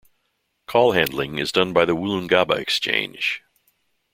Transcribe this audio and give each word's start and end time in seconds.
Call 0.65 0.93
Handling 0.93 1.37
is 1.37 1.51
done 1.51 1.73
by 1.73 1.85
the 1.85 1.95
Woolloongabba 1.95 2.57
Exchange. 2.57 3.43